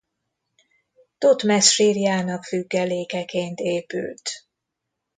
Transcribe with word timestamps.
Thotmesz 1.17 1.69
sírjának 1.73 2.43
függelékeként 2.43 3.59
épült. 3.59 4.29